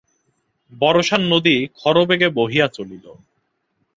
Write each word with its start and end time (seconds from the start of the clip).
বর্ষার 0.71 1.21
নদী 1.23 1.55
খরবেগে 1.75 2.27
বহিয়া 2.29 2.67
চলিল। 2.67 3.05